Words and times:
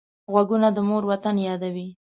غوږونه 0.31 0.67
د 0.75 0.77
مور 0.89 1.03
وطن 1.11 1.35
یادوي 1.47 1.87